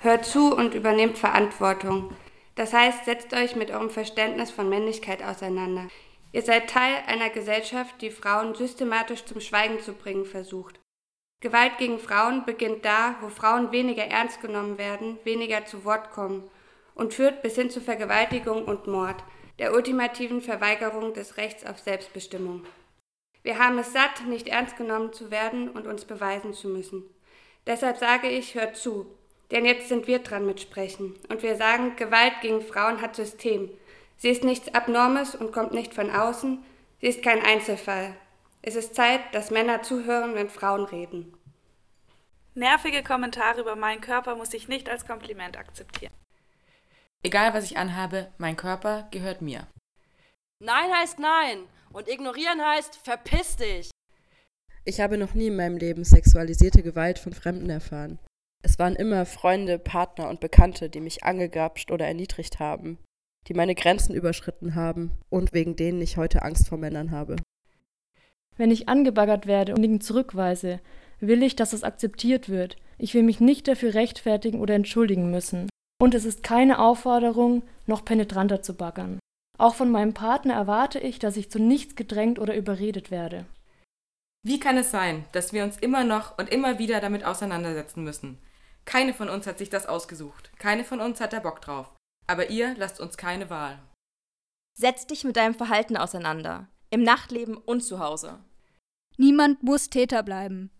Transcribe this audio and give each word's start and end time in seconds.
Hört 0.00 0.24
zu 0.24 0.54
und 0.54 0.74
übernehmt 0.74 1.18
Verantwortung. 1.18 2.14
Das 2.54 2.72
heißt, 2.72 3.04
setzt 3.04 3.34
euch 3.34 3.56
mit 3.56 3.72
eurem 3.72 3.90
Verständnis 3.90 4.48
von 4.48 4.68
Männlichkeit 4.68 5.24
auseinander. 5.24 5.88
Ihr 6.30 6.42
seid 6.42 6.70
Teil 6.70 6.94
einer 7.08 7.30
Gesellschaft, 7.30 8.00
die 8.00 8.12
Frauen 8.12 8.54
systematisch 8.54 9.24
zum 9.24 9.40
Schweigen 9.40 9.80
zu 9.80 9.94
bringen 9.94 10.24
versucht. 10.24 10.78
Gewalt 11.40 11.78
gegen 11.78 11.98
Frauen 11.98 12.44
beginnt 12.44 12.84
da, 12.84 13.16
wo 13.22 13.28
Frauen 13.28 13.72
weniger 13.72 14.04
ernst 14.04 14.40
genommen 14.40 14.78
werden, 14.78 15.18
weniger 15.24 15.66
zu 15.66 15.84
Wort 15.84 16.12
kommen 16.12 16.48
und 16.94 17.12
führt 17.12 17.42
bis 17.42 17.56
hin 17.56 17.68
zu 17.68 17.80
Vergewaltigung 17.80 18.66
und 18.66 18.86
Mord, 18.86 19.24
der 19.58 19.74
ultimativen 19.74 20.42
Verweigerung 20.42 21.12
des 21.12 21.38
Rechts 21.38 21.66
auf 21.66 21.80
Selbstbestimmung. 21.80 22.64
Wir 23.42 23.58
haben 23.58 23.78
es 23.78 23.92
satt, 23.92 24.28
nicht 24.28 24.46
ernst 24.46 24.76
genommen 24.76 25.12
zu 25.12 25.32
werden 25.32 25.68
und 25.68 25.88
uns 25.88 26.04
beweisen 26.04 26.54
zu 26.54 26.68
müssen. 26.68 27.02
Deshalb 27.66 27.96
sage 27.96 28.28
ich, 28.28 28.54
hört 28.54 28.76
zu, 28.76 29.17
denn 29.50 29.64
jetzt 29.64 29.88
sind 29.88 30.06
wir 30.06 30.18
dran 30.18 30.46
mit 30.46 30.60
Sprechen 30.60 31.14
und 31.28 31.42
wir 31.42 31.56
sagen, 31.56 31.96
Gewalt 31.96 32.34
gegen 32.42 32.60
Frauen 32.60 33.00
hat 33.00 33.16
System. 33.16 33.70
Sie 34.16 34.28
ist 34.28 34.44
nichts 34.44 34.74
Abnormes 34.74 35.34
und 35.34 35.52
kommt 35.52 35.72
nicht 35.72 35.94
von 35.94 36.10
außen, 36.10 36.62
sie 37.00 37.06
ist 37.06 37.22
kein 37.22 37.42
Einzelfall. 37.42 38.14
Es 38.62 38.74
ist 38.74 38.94
Zeit, 38.94 39.20
dass 39.32 39.50
Männer 39.50 39.82
zuhören, 39.82 40.34
wenn 40.34 40.50
Frauen 40.50 40.84
reden. 40.84 41.32
Nervige 42.54 43.04
Kommentare 43.04 43.60
über 43.60 43.76
meinen 43.76 44.00
Körper 44.00 44.34
muss 44.34 44.52
ich 44.52 44.66
nicht 44.68 44.88
als 44.88 45.06
Kompliment 45.06 45.56
akzeptieren. 45.56 46.12
Egal 47.22 47.54
was 47.54 47.64
ich 47.64 47.76
anhabe, 47.76 48.32
mein 48.38 48.56
Körper 48.56 49.08
gehört 49.10 49.42
mir. 49.42 49.66
Nein 50.60 50.92
heißt 50.92 51.20
nein 51.20 51.64
und 51.92 52.08
ignorieren 52.08 52.60
heißt 52.60 52.96
verpiss 52.96 53.56
dich. 53.56 53.90
Ich 54.84 55.00
habe 55.00 55.18
noch 55.18 55.34
nie 55.34 55.48
in 55.48 55.56
meinem 55.56 55.76
Leben 55.76 56.04
sexualisierte 56.04 56.82
Gewalt 56.82 57.18
von 57.18 57.32
Fremden 57.32 57.70
erfahren. 57.70 58.18
Es 58.62 58.78
waren 58.78 58.96
immer 58.96 59.24
Freunde, 59.24 59.78
Partner 59.78 60.28
und 60.28 60.40
Bekannte, 60.40 60.90
die 60.90 61.00
mich 61.00 61.24
angegapscht 61.24 61.90
oder 61.90 62.06
erniedrigt 62.06 62.58
haben, 62.58 62.98
die 63.46 63.54
meine 63.54 63.74
Grenzen 63.74 64.14
überschritten 64.14 64.74
haben 64.74 65.12
und 65.30 65.52
wegen 65.52 65.76
denen 65.76 66.00
ich 66.00 66.16
heute 66.16 66.42
Angst 66.42 66.68
vor 66.68 66.78
Männern 66.78 67.10
habe. 67.10 67.36
Wenn 68.56 68.70
ich 68.72 68.88
angebaggert 68.88 69.46
werde 69.46 69.74
und 69.74 69.84
ihn 69.84 70.00
zurückweise, 70.00 70.80
will 71.20 71.42
ich, 71.42 71.56
dass 71.56 71.72
es 71.72 71.84
akzeptiert 71.84 72.48
wird. 72.48 72.76
Ich 72.98 73.14
will 73.14 73.22
mich 73.22 73.40
nicht 73.40 73.68
dafür 73.68 73.94
rechtfertigen 73.94 74.60
oder 74.60 74.74
entschuldigen 74.74 75.30
müssen. 75.30 75.68
Und 76.00 76.14
es 76.14 76.24
ist 76.24 76.42
keine 76.42 76.80
Aufforderung, 76.80 77.62
noch 77.86 78.04
penetranter 78.04 78.62
zu 78.62 78.74
baggern. 78.74 79.18
Auch 79.58 79.74
von 79.74 79.90
meinem 79.90 80.14
Partner 80.14 80.54
erwarte 80.54 80.98
ich, 80.98 81.18
dass 81.18 81.36
ich 81.36 81.50
zu 81.50 81.58
nichts 81.58 81.96
gedrängt 81.96 82.38
oder 82.38 82.56
überredet 82.56 83.10
werde. 83.10 83.46
Wie 84.44 84.60
kann 84.60 84.76
es 84.76 84.90
sein, 84.90 85.24
dass 85.32 85.52
wir 85.52 85.64
uns 85.64 85.76
immer 85.78 86.04
noch 86.04 86.38
und 86.38 86.48
immer 86.48 86.78
wieder 86.78 87.00
damit 87.00 87.24
auseinandersetzen 87.24 88.04
müssen? 88.04 88.38
Keine 88.88 89.12
von 89.12 89.28
uns 89.28 89.46
hat 89.46 89.58
sich 89.58 89.68
das 89.68 89.84
ausgesucht. 89.84 90.50
Keine 90.58 90.82
von 90.82 91.02
uns 91.02 91.20
hat 91.20 91.34
da 91.34 91.40
Bock 91.40 91.60
drauf. 91.60 91.94
Aber 92.26 92.48
ihr 92.48 92.74
lasst 92.78 93.00
uns 93.00 93.18
keine 93.18 93.50
Wahl. 93.50 93.78
Setz 94.78 95.06
dich 95.06 95.24
mit 95.24 95.36
deinem 95.36 95.54
Verhalten 95.54 95.98
auseinander. 95.98 96.68
Im 96.88 97.02
Nachtleben 97.02 97.58
und 97.58 97.82
zu 97.82 97.98
Hause. 97.98 98.38
Niemand 99.18 99.62
muss 99.62 99.90
Täter 99.90 100.22
bleiben. 100.22 100.70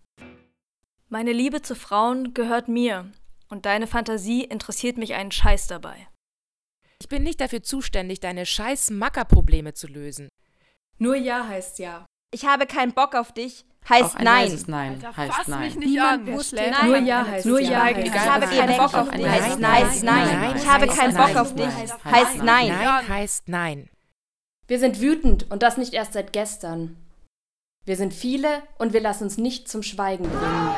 Meine 1.11 1.33
Liebe 1.33 1.61
zu 1.61 1.77
Frauen 1.77 2.33
gehört 2.33 2.69
mir 2.69 3.13
und 3.51 3.67
deine 3.67 3.87
Fantasie 3.87 4.43
interessiert 4.43 4.97
mich 4.97 5.13
einen 5.13 5.31
Scheiß 5.31 5.67
dabei. 5.67 6.09
Ich 7.03 7.11
bin 7.11 7.23
nicht 7.23 7.43
dafür 7.43 7.63
zuständig, 7.63 8.21
deine 8.21 8.47
scheiß 8.47 8.89
Mackerprobleme 8.89 9.75
zu 9.75 9.87
lösen. 9.87 10.31
Nur 10.97 11.15
Ja 11.15 11.47
heißt 11.47 11.79
Ja. 11.79 12.07
Ich 12.33 12.47
habe 12.47 12.67
keinen 12.67 12.95
Bock 12.95 13.15
auf 13.15 13.33
dich, 13.33 13.67
heißt 13.89 14.05
Auch 14.05 14.15
ein 14.17 14.25
Nein. 14.25 14.65
Nein 14.67 14.95
Alter, 14.95 15.17
heißt 15.17 15.33
fass 15.35 15.49
Nein. 15.49 15.61
mich 15.61 15.77
nicht 15.77 15.89
Niemand 15.89 16.29
an. 16.29 16.35
muss 16.35 16.53
Nein. 16.53 16.65
Täter 16.65 16.87
Nur. 16.87 16.97
Ja 16.99 17.27
heißt 17.27 17.47
Nur 17.47 17.61
Ja. 17.61 17.89
Ja 17.89 17.99
Ich 17.99 18.13
habe 18.13 18.47
keinen 18.47 18.77
Bock 18.77 18.95
auf 18.95 19.11
dich, 19.11 19.29
heißt 19.29 19.59
Nein. 19.61 19.87
Nein. 20.03 20.57
Ich 20.57 20.69
habe 20.69 20.87
keinen 20.87 21.17
Bock 21.17 21.37
auf 21.37 21.55
dich, 21.55 21.67
heißt 22.05 22.37
Nein. 22.43 22.69
Nein 22.69 23.09
heißt 23.09 23.49
Nein. 23.49 23.89
Wir 24.67 24.79
sind 24.79 25.01
wütend 25.01 25.51
und 25.51 25.63
das 25.63 25.77
nicht 25.79 25.95
erst 25.95 26.13
seit 26.13 26.33
gestern. 26.33 26.97
Wir 27.87 27.97
sind 27.97 28.13
viele 28.13 28.63
und 28.79 28.93
wir 28.93 29.01
lassen 29.01 29.25
uns 29.25 29.39
nicht 29.39 29.69
zum 29.69 29.83
Schweigen 29.83 30.29
bringen. 30.29 30.75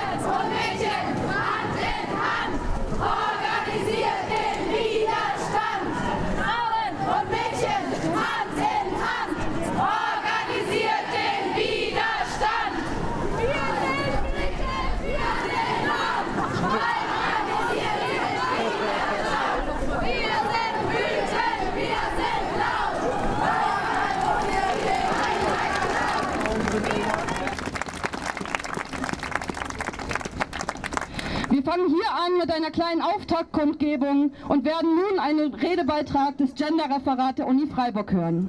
Wir 31.50 31.64
fangen 31.64 31.88
hier 31.88 31.99
an 32.10 32.38
mit 32.38 32.52
einer 32.52 32.70
kleinen 32.70 33.02
Auftaktkundgebung 33.02 34.32
und 34.48 34.64
werden 34.64 34.96
nun 34.96 35.18
einen 35.18 35.54
Redebeitrag 35.54 36.36
des 36.38 36.54
Genderreferats 36.54 37.36
der 37.36 37.46
Uni 37.46 37.66
Freiburg 37.66 38.12
hören. 38.12 38.48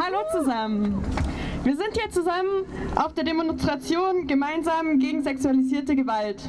Hallo 0.00 0.18
zusammen. 0.32 1.02
Wir 1.64 1.76
sind 1.76 1.98
hier 1.98 2.10
zusammen 2.10 2.66
auf 2.94 3.14
der 3.14 3.24
Demonstration 3.24 4.26
gemeinsam 4.26 4.98
gegen 4.98 5.22
sexualisierte 5.22 5.96
Gewalt. 5.96 6.42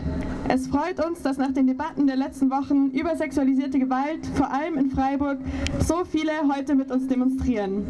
Es 0.50 0.68
freut 0.68 1.04
uns, 1.06 1.22
dass 1.22 1.38
nach 1.38 1.54
den 1.54 1.68
Debatten 1.68 2.06
der 2.06 2.18
letzten 2.18 2.52
Wochen 2.52 2.90
über 2.90 3.16
sexualisierte 3.16 3.80
Gewalt, 3.80 4.26
vor 4.36 4.52
allem 4.52 4.78
in 4.78 4.92
Freiburg, 4.92 5.38
so 5.80 6.04
viele 6.04 6.34
heute 6.54 6.76
mit 6.76 6.92
uns 6.92 7.08
demonstrieren. 7.08 7.88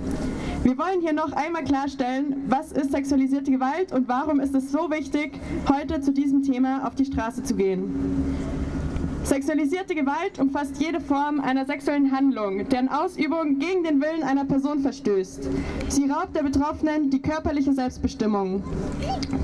Wir 0.61 0.77
wollen 0.77 1.01
hier 1.01 1.13
noch 1.13 1.31
einmal 1.31 1.63
klarstellen, 1.63 2.43
was 2.47 2.71
ist 2.71 2.91
sexualisierte 2.91 3.49
Gewalt 3.49 3.91
und 3.91 4.07
warum 4.07 4.39
ist 4.39 4.53
es 4.53 4.71
so 4.71 4.91
wichtig, 4.91 5.31
heute 5.67 6.01
zu 6.01 6.13
diesem 6.13 6.43
Thema 6.43 6.85
auf 6.85 6.93
die 6.93 7.05
Straße 7.05 7.41
zu 7.41 7.55
gehen. 7.55 8.34
Sexualisierte 9.25 9.95
Gewalt 9.95 10.37
umfasst 10.39 10.79
jede 10.79 11.01
Form 11.01 11.39
einer 11.39 11.65
sexuellen 11.65 12.11
Handlung, 12.11 12.69
deren 12.69 12.89
Ausübung 12.89 13.57
gegen 13.57 13.83
den 13.83 13.99
Willen 13.99 14.21
einer 14.21 14.45
Person 14.45 14.81
verstößt. 14.81 15.49
Sie 15.89 16.07
raubt 16.07 16.35
der 16.35 16.43
Betroffenen 16.43 17.09
die 17.09 17.23
körperliche 17.23 17.73
Selbstbestimmung. 17.73 18.63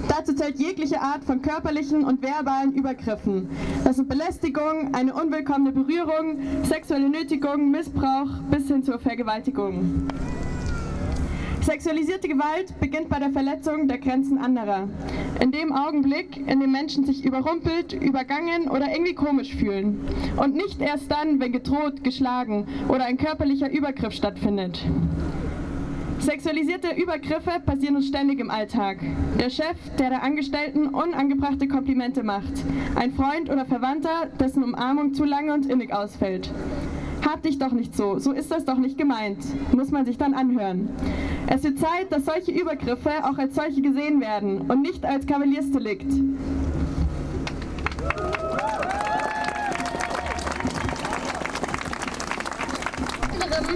Dazu 0.07 0.35
zählt 0.35 0.59
jegliche 0.59 1.01
Art 1.01 1.23
von 1.23 1.41
körperlichen 1.41 2.03
und 2.05 2.21
verbalen 2.21 2.73
Übergriffen. 2.73 3.49
Das 3.83 3.95
sind 3.95 4.07
Belästigung, 4.07 4.93
eine 4.93 5.15
unwillkommene 5.15 5.71
Berührung, 5.71 6.37
sexuelle 6.61 7.09
Nötigung, 7.09 7.71
Missbrauch 7.71 8.29
bis 8.51 8.67
hin 8.67 8.83
zur 8.83 8.99
Vergewaltigung. 8.99 10.07
Sexualisierte 11.61 12.27
Gewalt 12.27 12.79
beginnt 12.79 13.09
bei 13.09 13.19
der 13.19 13.29
Verletzung 13.29 13.87
der 13.87 13.99
Grenzen 13.99 14.39
anderer. 14.39 14.89
In 15.39 15.51
dem 15.51 15.71
Augenblick, 15.71 16.37
in 16.37 16.59
dem 16.59 16.71
Menschen 16.71 17.05
sich 17.05 17.23
überrumpelt, 17.23 17.93
übergangen 17.93 18.67
oder 18.67 18.91
irgendwie 18.91 19.13
komisch 19.13 19.55
fühlen. 19.55 20.01
Und 20.37 20.55
nicht 20.55 20.81
erst 20.81 21.11
dann, 21.11 21.39
wenn 21.39 21.51
gedroht, 21.51 22.03
geschlagen 22.03 22.67
oder 22.87 23.05
ein 23.05 23.17
körperlicher 23.17 23.69
Übergriff 23.69 24.13
stattfindet. 24.13 24.83
Sexualisierte 26.19 26.95
Übergriffe 26.95 27.59
passieren 27.63 27.95
uns 27.95 28.07
ständig 28.07 28.39
im 28.39 28.49
Alltag. 28.49 28.97
Der 29.39 29.51
Chef, 29.51 29.77
der 29.99 30.09
der 30.09 30.23
Angestellten 30.23 30.87
unangebrachte 30.87 31.67
Komplimente 31.67 32.23
macht. 32.23 32.53
Ein 32.95 33.13
Freund 33.13 33.51
oder 33.51 33.65
Verwandter, 33.65 34.27
dessen 34.39 34.63
Umarmung 34.63 35.13
zu 35.13 35.25
lange 35.25 35.53
und 35.53 35.67
innig 35.67 35.93
ausfällt. 35.93 36.51
Hab 37.31 37.43
dich 37.43 37.57
doch 37.57 37.71
nicht 37.71 37.95
so, 37.95 38.19
so 38.19 38.33
ist 38.33 38.51
das 38.51 38.65
doch 38.65 38.77
nicht 38.77 38.97
gemeint, 38.97 39.37
muss 39.73 39.89
man 39.89 40.05
sich 40.05 40.17
dann 40.17 40.33
anhören. 40.33 40.89
Es 41.47 41.63
wird 41.63 41.79
Zeit, 41.79 42.11
dass 42.11 42.25
solche 42.25 42.51
Übergriffe 42.51 43.09
auch 43.23 43.37
als 43.37 43.55
solche 43.55 43.81
gesehen 43.81 44.19
werden 44.19 44.69
und 44.69 44.81
nicht 44.81 45.05
als 45.05 45.25
Kavaliersdelikt. 45.25 46.11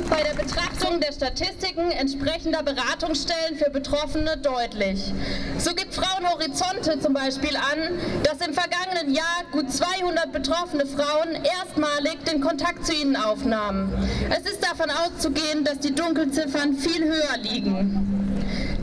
Bei 0.03 0.21
der 0.21 0.33
Betrachtung 0.33 0.99
der 0.99 1.11
Statistiken 1.11 1.89
entsprechender 1.91 2.63
Beratungsstellen 2.63 3.57
für 3.57 3.69
Betroffene 3.69 4.37
deutlich. 4.37 5.13
So 5.57 5.73
gibt 5.73 5.93
Frauen 5.93 6.27
Horizonte 6.29 6.99
zum 6.99 7.13
Beispiel 7.13 7.55
an, 7.55 7.99
dass 8.23 8.45
im 8.45 8.53
vergangenen 8.53 9.13
Jahr 9.13 9.43
gut 9.51 9.71
200 9.71 10.31
betroffene 10.31 10.85
Frauen 10.85 11.35
erstmalig 11.43 12.23
den 12.25 12.41
Kontakt 12.41 12.85
zu 12.85 12.93
ihnen 12.93 13.15
aufnahmen. 13.15 13.91
Es 14.29 14.49
ist 14.51 14.63
davon 14.63 14.89
auszugehen, 14.89 15.63
dass 15.63 15.79
die 15.79 15.95
Dunkelziffern 15.95 16.75
viel 16.75 17.05
höher 17.05 17.37
liegen. 17.41 18.14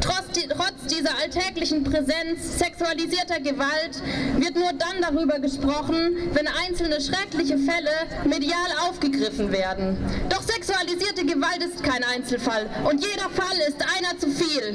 Trotz, 0.02 0.32
die, 0.34 0.48
trotz, 0.48 0.86
dieser 0.90 1.16
alltäglichen 1.18 1.84
Präsenz 1.84 2.58
sexualisierter 2.58 3.40
Gewalt 3.40 4.02
wird 4.36 4.56
nur 4.56 4.72
dann 4.72 5.00
darüber 5.00 5.38
gesprochen, 5.38 6.28
wenn 6.32 6.48
einzelne 6.66 7.00
schreckliche 7.00 7.56
Fälle 7.56 7.90
medial 8.24 8.56
aufgegriffen 8.88 9.52
werden. 9.52 9.96
Doch 10.28 10.42
sexualisierte 10.42 11.24
Gewalt 11.24 11.62
ist 11.62 11.84
kein 11.84 12.02
Einzelfall 12.02 12.66
und 12.84 13.00
jeder 13.00 13.30
Fall 13.30 13.56
ist 13.68 13.80
einer 13.96 14.18
zu 14.18 14.28
viel. 14.28 14.74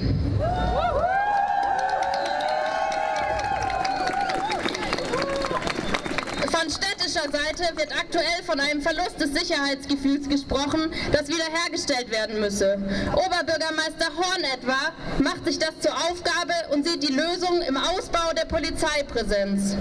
Von 7.08 7.22
städtischer 7.22 7.32
Seite 7.32 7.78
wird 7.78 7.92
aktuell 7.98 8.44
von 8.46 8.60
einem 8.60 8.82
Verlust 8.82 9.20
des 9.22 9.34
Sicherheitsgefühls 9.34 10.28
gesprochen, 10.28 10.92
das 11.14 11.30
wiederhergestellt 11.30 12.12
werden 12.12 12.42
müsse. 12.42 12.78
Oberbürgermeister 13.14 14.08
Horn 14.18 14.44
etwa 14.54 14.78
macht 15.24 15.46
sich 15.46 15.58
das 15.58 15.80
zur 15.80 15.94
Aufgabe 15.94 16.54
und 16.72 16.86
sieht 16.86 17.04
die 17.04 17.14
Lösung 17.14 17.62
im 17.62 17.78
Ausbau 17.78 18.34
der 18.36 18.46
Polizeipräsenz. 18.46 19.78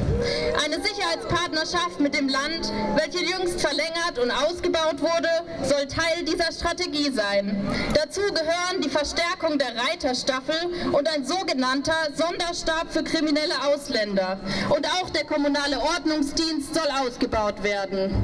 Eine 0.64 0.76
Sicherheitspartnerschaft 0.80 1.98
mit 1.98 2.14
dem 2.14 2.28
Land, 2.28 2.72
welche 2.94 3.24
jüngst 3.24 3.60
verlängert 3.60 4.18
und 4.22 4.30
ausgebaut 4.30 5.00
wurde, 5.00 5.28
soll 5.64 5.86
Teil 5.88 6.24
dieser 6.24 6.52
Strategie 6.52 7.10
sein. 7.10 7.56
Dazu 7.94 8.20
gehören 8.20 8.82
die 8.84 8.90
Verstärkung 8.90 9.58
der 9.58 9.74
Reiterstaffel 9.76 10.92
und 10.92 11.08
ein 11.08 11.24
sogenannter 11.24 11.96
Sonderstab 12.14 12.92
für 12.92 13.02
kriminelle 13.02 13.54
Ausländer. 13.66 14.38
Und 14.68 14.86
auch 14.86 15.10
der 15.10 15.24
kommunale 15.24 15.80
Ordnungsdienst 15.80 16.74
soll 16.74 16.86
ausgebaut 17.16 17.62
werden. 17.62 18.14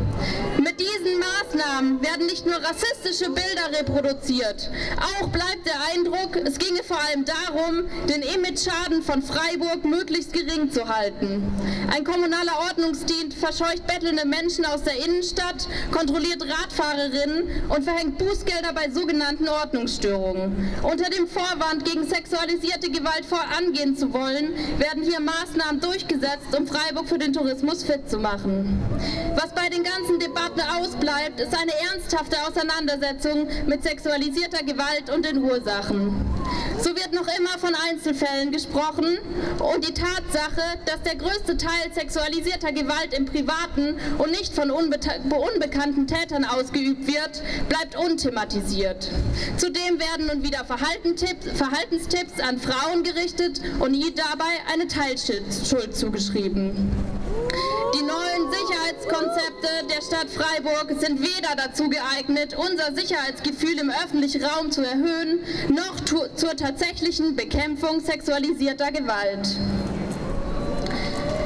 Mit 0.58 0.78
diesen 0.78 1.18
Maßnahmen 1.18 2.02
werden 2.02 2.26
nicht 2.26 2.44
nur 2.44 2.56
rassistische 2.56 3.30
Bilder 3.30 3.78
reproduziert, 3.78 4.70
auch 4.98 5.28
bleibt 5.28 5.66
der 5.66 5.74
Eindruck, 5.94 6.36
es 6.36 6.58
ginge 6.58 6.82
vor 6.82 6.98
allem 7.00 7.24
darum, 7.24 7.84
den 8.08 8.22
Image-Schaden 8.22 9.02
von 9.02 9.22
Freiburg 9.22 9.84
möglichst 9.84 10.32
gering 10.32 10.70
zu 10.70 10.88
halten. 10.88 11.42
Ein 11.90 12.04
kommunaler 12.04 12.58
Ordnungsdienst 12.68 13.38
verscheucht 13.38 13.86
bettelnde 13.86 14.26
Menschen 14.26 14.64
aus 14.66 14.82
der 14.82 15.04
Innenstadt, 15.04 15.66
kontrolliert 15.90 16.42
Radfahrerinnen 16.42 17.68
und 17.68 17.84
verhängt 17.84 18.18
Bußgelder 18.18 18.72
bei 18.74 18.90
sogenannten 18.90 19.48
Ordnungsstörungen. 19.48 20.70
Unter 20.82 21.10
dem 21.10 21.26
Vorwand, 21.26 21.84
gegen 21.84 22.06
sexualisierte 22.06 22.90
Gewalt 22.90 23.24
vorangehen 23.24 23.96
zu 23.96 24.12
wollen, 24.12 24.54
werden 24.78 25.02
hier 25.02 25.20
Maßnahmen 25.20 25.80
durchgesetzt, 25.80 26.56
um 26.56 26.66
Freiburg 26.66 27.08
für 27.08 27.18
den 27.18 27.32
Tourismus 27.32 27.82
fit 27.82 28.08
zu 28.08 28.18
machen. 28.18 28.81
Was 29.34 29.54
bei 29.54 29.68
den 29.68 29.82
ganzen 29.82 30.18
Debatten 30.18 30.60
ausbleibt, 30.60 31.40
ist 31.40 31.54
eine 31.56 31.72
ernsthafte 31.92 32.36
Auseinandersetzung 32.46 33.48
mit 33.66 33.82
sexualisierter 33.82 34.64
Gewalt 34.64 35.10
und 35.14 35.24
den 35.24 35.42
Ursachen. 35.42 36.32
So 36.78 36.90
wird 36.90 37.12
noch 37.12 37.28
immer 37.38 37.58
von 37.58 37.74
Einzelfällen 37.88 38.50
gesprochen 38.50 39.18
und 39.58 39.88
die 39.88 39.94
Tatsache, 39.94 40.78
dass 40.84 41.00
der 41.02 41.14
größte 41.14 41.56
Teil 41.56 41.92
sexualisierter 41.94 42.72
Gewalt 42.72 43.14
im 43.16 43.24
Privaten 43.24 43.96
und 44.18 44.30
nicht 44.32 44.52
von 44.52 44.70
unbe 44.70 44.98
unbekannten 45.54 46.06
Tätern 46.06 46.44
ausgeübt 46.44 47.06
wird, 47.06 47.42
bleibt 47.68 47.96
unthematisiert. 47.96 49.08
Zudem 49.56 50.00
werden 50.00 50.26
nun 50.26 50.42
wieder 50.42 50.64
Verhaltenstipps 50.64 52.40
an 52.40 52.58
Frauen 52.58 53.04
gerichtet 53.04 53.60
und 53.78 53.94
ihnen 53.94 54.14
dabei 54.16 54.72
eine 54.72 54.88
Teilschuld 54.88 55.96
zugeschrieben. 55.96 56.90
Die 57.94 58.02
neuen 58.02 58.50
Sicherheitskonzepte 59.52 59.86
der 59.88 60.02
Stadt 60.02 60.30
Freiburg 60.30 61.00
sind 61.00 61.20
weder 61.20 61.54
dazu 61.56 61.88
geeignet, 61.88 62.54
unser 62.56 62.94
Sicherheitsgefühl 62.94 63.78
im 63.78 63.90
öffentlichen 63.90 64.44
Raum 64.44 64.70
zu 64.70 64.82
erhöhen, 64.82 65.40
noch 65.68 66.00
zur 66.04 66.56
tatsächlichen 66.56 67.36
Bekämpfung 67.36 68.00
sexualisierter 68.00 68.92
Gewalt. 68.92 69.56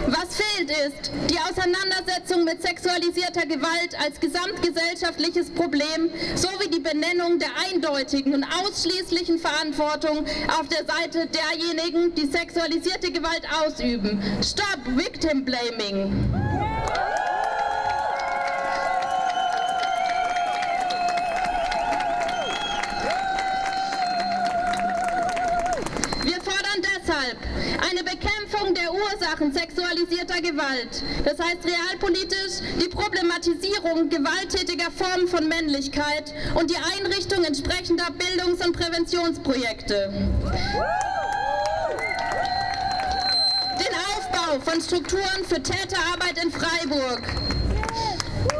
Was 0.08 0.36
fehlt 0.36 0.70
ist 0.70 1.10
die 1.30 1.38
Auseinandersetzung 1.38 2.44
mit 2.44 2.62
sexualisierter 2.62 3.44
Gewalt 3.46 3.98
als 3.98 4.20
gesamtgesellschaftliches 4.20 5.50
Problem 5.50 6.10
sowie 6.36 6.68
die 6.68 6.78
Benennung 6.78 7.40
der 7.40 7.48
eindeutigen 7.68 8.34
und 8.34 8.44
ausschließlichen 8.44 9.38
Verantwortung 9.40 10.24
auf 10.58 10.68
der 10.68 10.84
Seite 10.86 11.26
derjenigen, 11.26 12.14
die 12.14 12.26
sexualisierte 12.26 13.10
Gewalt 13.10 13.42
ausüben. 13.64 14.22
Stop 14.42 14.78
Victim 14.96 15.44
Blaming! 15.44 17.15
Ursachen 29.36 29.52
sexualisierter 29.52 30.40
Gewalt, 30.40 31.02
das 31.24 31.38
heißt 31.38 31.64
realpolitisch 31.64 32.62
die 32.80 32.88
Problematisierung 32.88 34.08
gewalttätiger 34.08 34.90
Formen 34.90 35.28
von 35.28 35.46
Männlichkeit 35.46 36.32
und 36.54 36.70
die 36.70 36.76
Einrichtung 36.76 37.44
entsprechender 37.44 38.06
Bildungs- 38.12 38.64
und 38.64 38.72
Präventionsprojekte. 38.72 40.12
Den 43.78 43.94
Aufbau 44.16 44.60
von 44.60 44.80
Strukturen 44.80 45.44
für 45.46 45.62
Täterarbeit 45.62 46.42
in 46.42 46.50
Freiburg. 46.50 47.22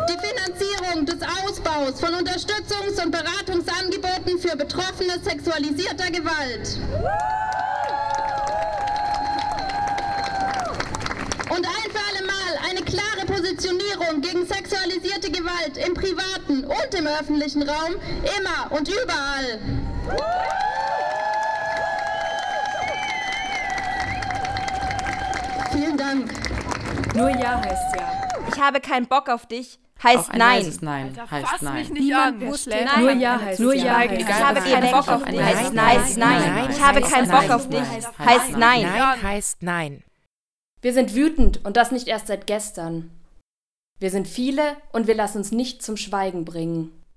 Die 0.08 0.26
Finanzierung 0.26 1.06
des 1.06 1.22
Ausbaus 1.22 2.00
von 2.00 2.12
Unterstützungs- 2.14 3.02
und 3.02 3.12
Beratungsangeboten 3.12 4.38
für 4.38 4.56
Betroffene 4.56 5.19
sexualisierter 5.22 6.11
Gewalt. 6.11 6.79
Und 11.56 11.64
ein 11.67 11.91
für 11.91 11.99
alle 12.11 12.26
Mal 12.26 12.69
eine 12.70 12.82
klare 12.82 13.25
Positionierung 13.26 14.20
gegen 14.20 14.44
sexualisierte 14.47 15.31
Gewalt 15.31 15.79
im 15.87 15.94
privaten 15.94 16.64
und 16.64 16.94
im 16.94 17.06
öffentlichen 17.06 17.62
Raum, 17.62 17.94
immer 18.38 18.70
und 18.76 18.88
überall. 18.88 19.58
Vielen 25.73 25.97
Dank. 25.97 26.31
Nur 27.14 27.31
Ja 27.31 27.61
heißt 27.62 27.97
Ja. 27.97 28.29
Ich 28.55 28.61
habe 28.61 28.81
keinen 28.81 29.06
Bock 29.06 29.29
auf 29.29 29.47
dich. 29.47 29.79
Heißt 30.03 30.29
Auch 30.29 30.35
ein 30.35 30.38
nein. 30.38 30.58
weißes 30.61 30.82
Nein 30.82 31.06
Alter, 31.19 31.31
heißt 31.31 31.47
fass 31.49 31.62
Nein. 31.62 31.75
mich 31.75 31.91
nicht 31.91 32.14
an. 32.14 32.38
muss 32.38 32.64
Schläft 32.64 32.85
nein. 32.85 33.00
Nur 33.03 33.12
Ja 33.12 33.41
heißt 33.41 33.61
Nur 33.61 33.75
Ja. 33.75 34.03
Ja. 34.03 34.12
Ich 34.12 34.29
habe 34.29 34.61
keinen 34.61 34.91
Bock 34.91 35.08
auf 35.08 35.25
dich. 35.25 35.35
Nein, 35.37 35.47
Heißt 35.56 35.73
nein, 35.73 35.87
heißt 35.88 36.76
Ich 36.76 36.82
habe 36.85 37.00
heißt 37.00 37.12
keinen 37.12 37.29
nein. 37.29 37.49
Bock 37.49 37.56
auf 37.56 37.69
dich. 37.69 37.81
Nein, 37.81 38.26
Heißt. 38.26 38.56
Nein 38.56 39.23
heißt 39.23 39.62
nein. 39.62 40.03
Wir 40.82 40.93
sind 40.93 41.14
wütend 41.14 41.64
und 41.64 41.76
das 41.76 41.93
nicht 41.93 42.08
erst 42.08 42.26
seit 42.28 42.46
gestern. 42.46 43.11
Wir 43.99 44.11
sind 44.11 44.28
viele 44.28 44.76
und 44.93 45.06
wir 45.06 45.14
lassen 45.14 45.38
uns 45.38 45.52
nicht 45.52 45.82
zum 45.82 45.96
Schweigen 45.96 46.44
bringen. 46.44 46.93